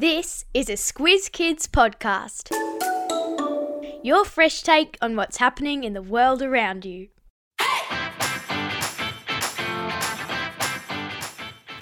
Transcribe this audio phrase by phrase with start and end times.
[0.00, 2.52] This is a Squiz Kids podcast.
[4.04, 7.08] Your fresh take on what's happening in the world around you.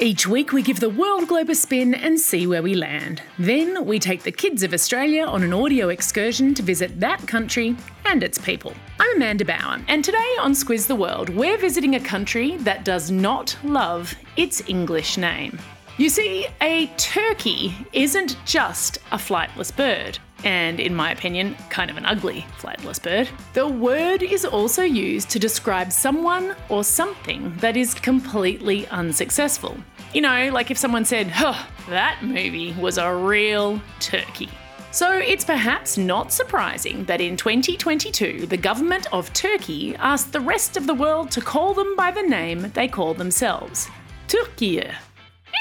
[0.01, 3.21] Each week, we give the world globe a spin and see where we land.
[3.39, 7.77] Then, we take the kids of Australia on an audio excursion to visit that country
[8.07, 8.73] and its people.
[8.99, 13.11] I'm Amanda Bauer, and today on Squiz the World, we're visiting a country that does
[13.11, 15.59] not love its English name.
[15.99, 21.97] You see, a turkey isn't just a flightless bird, and in my opinion, kind of
[21.97, 23.31] an ugly flightless bird.
[23.55, 29.79] The word is also used to describe someone or something that is completely unsuccessful.
[30.13, 34.51] You know, like if someone said, huh, that movie was a real turkey.
[34.91, 40.77] So it's perhaps not surprising that in 2022, the government of Turkey asked the rest
[40.77, 43.89] of the world to call them by the name they call themselves
[44.29, 44.95] Turkiye.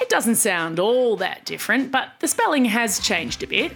[0.02, 3.72] It doesn't sound all that different, but the spelling has changed a bit.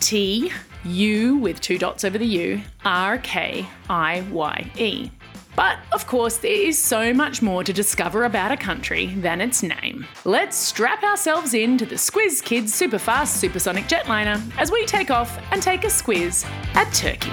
[0.00, 0.52] T,
[0.84, 5.10] U with two dots over the U, R, K, I, Y, E.
[5.54, 9.62] But of course, there is so much more to discover about a country than its
[9.62, 10.06] name.
[10.24, 15.38] Let's strap ourselves in to the Squiz Kids Superfast Supersonic Jetliner as we take off
[15.52, 17.32] and take a squiz at Turkey.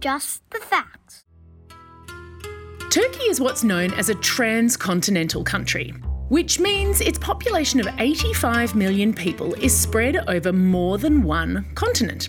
[0.00, 1.24] Just the facts.
[2.92, 5.94] Turkey is what's known as a transcontinental country,
[6.28, 12.28] which means its population of 85 million people is spread over more than one continent.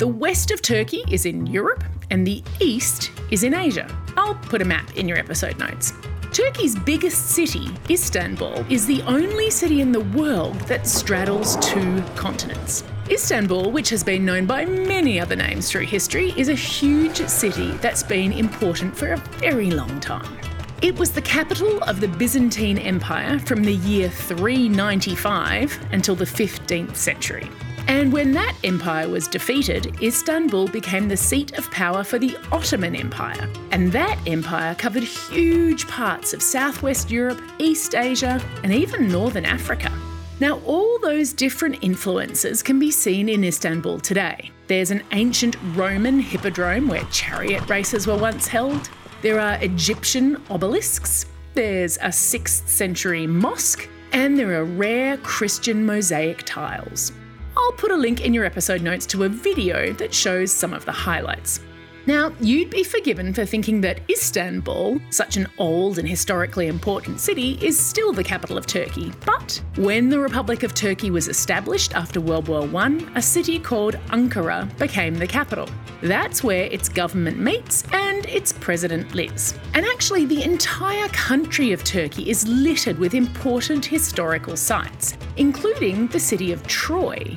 [0.00, 3.86] The west of Turkey is in Europe and the east is in Asia.
[4.16, 5.92] I'll put a map in your episode notes.
[6.32, 12.82] Turkey's biggest city, Istanbul, is the only city in the world that straddles two continents.
[13.10, 17.72] Istanbul, which has been known by many other names through history, is a huge city
[17.78, 20.38] that's been important for a very long time.
[20.82, 26.96] It was the capital of the Byzantine Empire from the year 395 until the 15th
[26.96, 27.48] century.
[27.88, 32.94] And when that empire was defeated, Istanbul became the seat of power for the Ottoman
[32.94, 33.48] Empire.
[33.72, 39.92] And that empire covered huge parts of southwest Europe, East Asia, and even northern Africa.
[40.42, 44.50] Now, all those different influences can be seen in Istanbul today.
[44.66, 48.90] There's an ancient Roman hippodrome where chariot races were once held.
[49.20, 51.26] There are Egyptian obelisks.
[51.54, 53.88] There's a 6th century mosque.
[54.12, 57.12] And there are rare Christian mosaic tiles.
[57.56, 60.84] I'll put a link in your episode notes to a video that shows some of
[60.84, 61.60] the highlights.
[62.04, 67.58] Now, you'd be forgiven for thinking that Istanbul, such an old and historically important city,
[67.62, 69.12] is still the capital of Turkey.
[69.24, 73.94] But when the Republic of Turkey was established after World War I, a city called
[74.08, 75.68] Ankara became the capital.
[76.02, 79.54] That's where its government meets and its president lives.
[79.74, 86.18] And actually, the entire country of Turkey is littered with important historical sites, including the
[86.18, 87.36] city of Troy,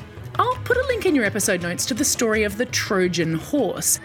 [0.65, 3.99] put a link in your episode notes to the story of the Trojan horse,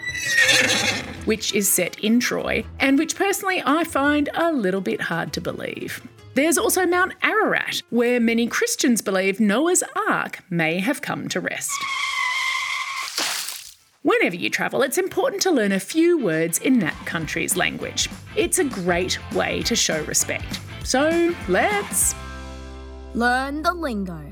[1.25, 5.41] which is set in Troy, and which personally I find a little bit hard to
[5.41, 6.07] believe.
[6.35, 11.71] There's also Mount Ararat, where many Christians believe Noah's Ark may have come to rest.
[14.03, 18.07] Whenever you travel, it's important to learn a few words in that country's language.
[18.35, 20.59] It's a great way to show respect.
[20.83, 22.13] So let's
[23.15, 24.30] learn the lingo.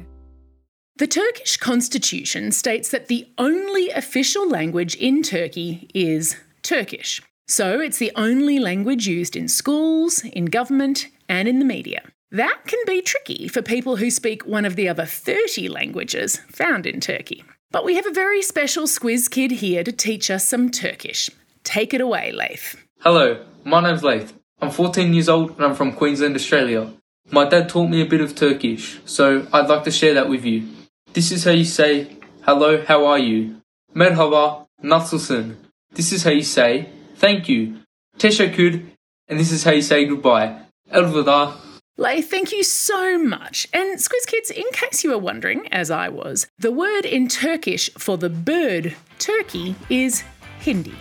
[0.99, 7.21] The Turkish constitution states that the only official language in Turkey is Turkish.
[7.47, 12.01] So it's the only language used in schools, in government, and in the media.
[12.31, 16.85] That can be tricky for people who speak one of the other 30 languages found
[16.85, 17.45] in Turkey.
[17.71, 21.29] But we have a very special Squiz kid here to teach us some Turkish.
[21.63, 22.75] Take it away, Leif.
[22.99, 24.33] Hello, my name's Leif.
[24.61, 26.91] I'm 14 years old and I'm from Queensland, Australia.
[27.31, 30.43] My dad taught me a bit of Turkish, so I'd like to share that with
[30.43, 30.67] you.
[31.13, 32.07] This is how you say,
[32.45, 33.55] hello, how are you?
[33.95, 35.55] Merhaba, nasılsın?
[35.95, 36.89] This is how you say,
[37.19, 37.73] thank you.
[38.19, 38.81] Teşekkür.
[39.29, 40.55] And this is how you say goodbye.
[40.91, 41.53] Elveda.
[41.97, 43.67] Leif, thank you so much.
[43.73, 47.89] And Squiz Kids, in case you were wondering, as I was, the word in Turkish
[47.97, 50.23] for the bird turkey is
[50.59, 50.95] Hindi.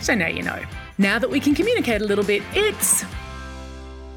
[0.00, 0.60] So now you know.
[0.96, 3.04] Now that we can communicate a little bit, it's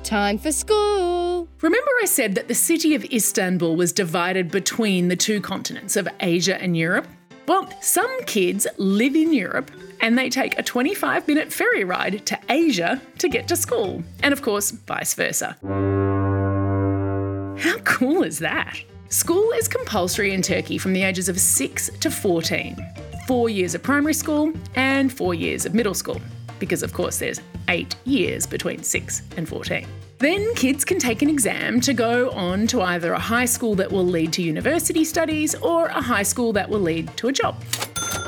[0.04, 1.21] Time for school.
[1.62, 6.08] Remember, I said that the city of Istanbul was divided between the two continents of
[6.20, 7.08] Asia and Europe?
[7.48, 12.40] Well, some kids live in Europe and they take a 25 minute ferry ride to
[12.50, 14.04] Asia to get to school.
[14.24, 15.58] And of course, vice versa.
[17.60, 18.80] How cool is that?
[19.10, 22.78] School is compulsory in Turkey from the ages of 6 to 14.
[23.28, 26.20] Four years of primary school and four years of middle school,
[26.62, 29.86] because of course there's eight years between 6 and 14.
[30.20, 33.92] Then kids can take an exam to go on to either a high school that
[33.92, 37.56] will lead to university studies or a high school that will lead to a job.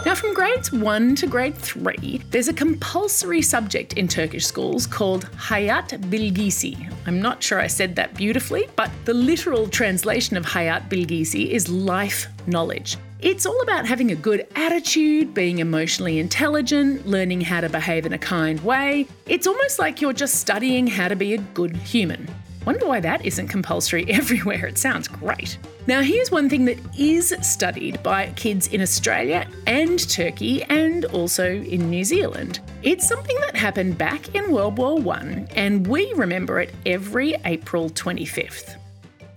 [0.04, 5.30] Now, from grades 1 to grade 3, there's a compulsory subject in Turkish schools called
[5.34, 6.92] Hayat Bilgisi.
[7.06, 11.70] I'm not sure I said that beautifully, but the literal translation of Hayat Bilgisi is
[11.70, 12.98] life knowledge.
[13.24, 18.12] It's all about having a good attitude, being emotionally intelligent, learning how to behave in
[18.12, 19.08] a kind way.
[19.28, 22.28] It's almost like you're just studying how to be a good human.
[22.66, 24.66] Wonder why that isn't compulsory everywhere.
[24.66, 25.58] It sounds great.
[25.88, 31.50] Now, here's one thing that is studied by kids in Australia and Turkey and also
[31.50, 32.60] in New Zealand.
[32.82, 37.90] It's something that happened back in World War I, and we remember it every April
[37.90, 38.76] 25th.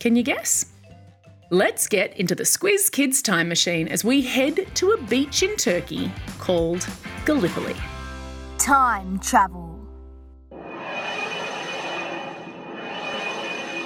[0.00, 0.66] Can you guess?
[1.50, 5.54] Let's get into the Squiz Kids time machine as we head to a beach in
[5.54, 6.10] Turkey
[6.40, 6.84] called
[7.24, 7.76] Gallipoli.
[8.58, 9.78] Time travel.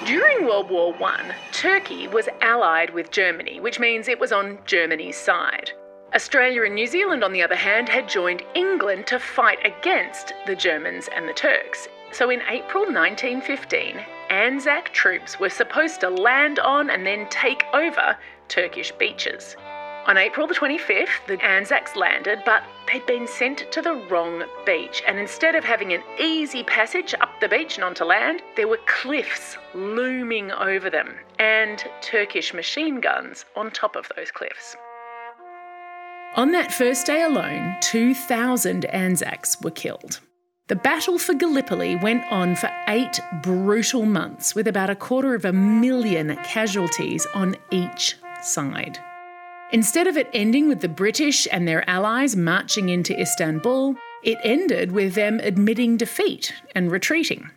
[0.07, 5.19] During World War I, Turkey was allied with Germany, which means it was on Germany's
[5.19, 5.71] side.
[6.15, 10.57] Australia and New Zealand, on the other hand, had joined England to fight against the
[10.57, 11.89] Germans and the Turks.
[12.11, 18.17] So in April 1915, Anzac troops were supposed to land on and then take over
[18.49, 19.57] Turkish beaches.
[20.07, 25.03] On April the 25th, the Anzacs landed, but they'd been sent to the wrong beach.
[25.07, 28.79] And instead of having an easy passage up the beach and onto land, there were
[28.87, 34.77] cliffs looming over them and Turkish machine guns on top of those cliffs.
[36.37, 40.21] On that first day alone, 2,000 Anzacs were killed.
[40.71, 45.45] The battle for Gallipoli went on for eight brutal months with about a quarter of
[45.45, 48.97] a million casualties on each side.
[49.73, 54.93] Instead of it ending with the British and their allies marching into Istanbul, it ended
[54.93, 57.51] with them admitting defeat and retreating.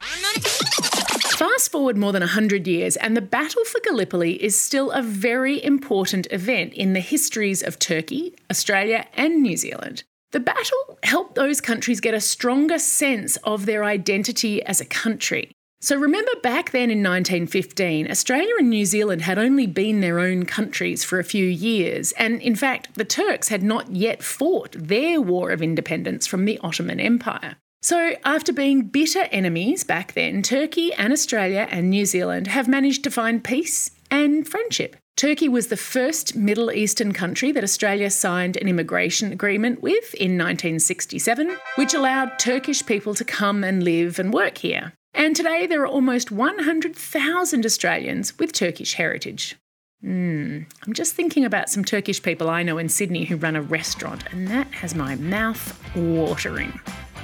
[1.38, 5.63] Fast forward more than 100 years, and the Battle for Gallipoli is still a very
[5.63, 10.04] important event in the histories of Turkey, Australia, and New Zealand.
[10.33, 15.51] The battle helped those countries get a stronger sense of their identity as a country.
[15.80, 20.45] So remember back then in 1915, Australia and New Zealand had only been their own
[20.45, 25.21] countries for a few years, and in fact, the Turks had not yet fought their
[25.21, 27.57] war of independence from the Ottoman Empire.
[27.83, 33.03] So, after being bitter enemies back then, Turkey and Australia and New Zealand have managed
[33.03, 34.95] to find peace and friendship.
[35.15, 40.38] Turkey was the first Middle Eastern country that Australia signed an immigration agreement with in
[40.38, 44.94] 1967, which allowed Turkish people to come and live and work here.
[45.13, 49.56] And today there are almost 100,000 Australians with Turkish heritage.
[50.01, 53.62] Hmm, I'm just thinking about some Turkish people I know in Sydney who run a
[53.62, 56.77] restaurant, and that has my mouth watering.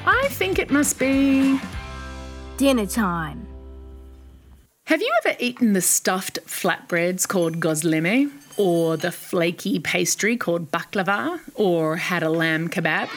[0.06, 1.60] I think it must be.
[2.58, 3.48] Dinner time.
[4.90, 11.40] Have you ever eaten the stuffed flatbreads called gozleme, or the flaky pastry called baklava,
[11.54, 13.08] or had a lamb kebab?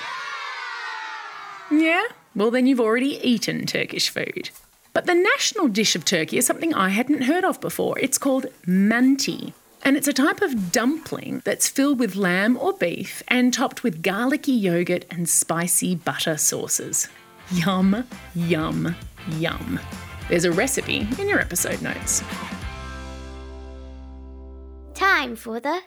[1.71, 2.03] Yeah?
[2.37, 4.51] Well, then you've already eaten Turkish food.
[4.93, 7.99] But the national dish of Turkey is something I hadn't heard of before.
[8.01, 9.55] It's called manti.
[9.83, 14.03] And it's a type of dumpling that's filled with lamb or beef and topped with
[14.03, 17.09] garlicky yogurt and spicy butter sauces.
[17.51, 18.05] Yum,
[18.35, 18.95] yum,
[19.39, 19.81] yum.
[20.33, 22.23] There's a recipe in your episode notes.
[24.95, 25.81] Time for the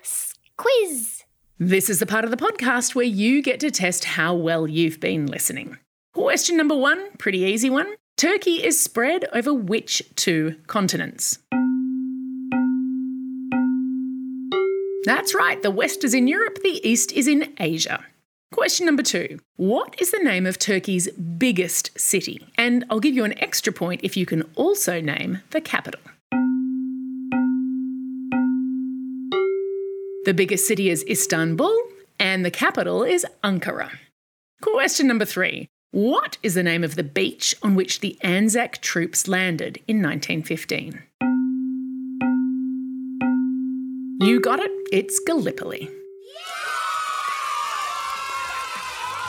[0.56, 1.24] quiz.
[1.58, 5.00] This is the part of the podcast where you get to test how well you've
[5.00, 5.80] been listening.
[6.14, 7.96] Question number one, pretty easy one.
[8.18, 11.40] Turkey is spread over which two continents?
[15.06, 18.06] That's right, the west is in Europe, the east is in Asia.
[18.52, 22.46] Question number two What is the name of Turkey's biggest city?
[22.58, 26.02] And I'll give you an extra point if you can also name the capital.
[30.26, 31.76] The biggest city is Istanbul,
[32.20, 33.92] and the capital is Ankara.
[34.62, 39.28] Question number three What is the name of the beach on which the Anzac troops
[39.28, 41.02] landed in 1915?
[44.22, 45.90] You got it, it's Gallipoli.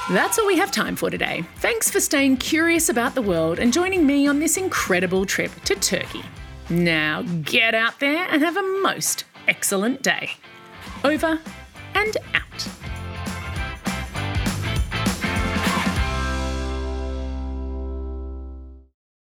[0.08, 1.44] That's all we have time for today.
[1.56, 5.74] Thanks for staying curious about the world and joining me on this incredible trip to
[5.74, 6.22] Turkey.
[6.70, 10.30] Now get out there and have a most excellent day.
[11.02, 11.40] Over
[11.96, 12.68] and out.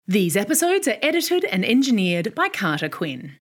[0.09, 3.31] These episodes are edited and engineered by Carter Quinn.